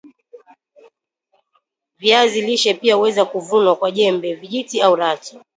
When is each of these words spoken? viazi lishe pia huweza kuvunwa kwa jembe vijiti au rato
viazi 1.99 2.41
lishe 2.41 2.73
pia 2.73 2.95
huweza 2.95 3.25
kuvunwa 3.25 3.75
kwa 3.75 3.91
jembe 3.91 4.33
vijiti 4.35 4.81
au 4.81 4.95
rato 4.95 5.41